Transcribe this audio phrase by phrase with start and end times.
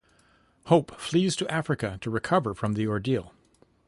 [0.65, 3.35] Hope flees to Africa to recover from the ordeal.